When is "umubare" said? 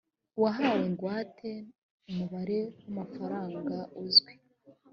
2.09-2.59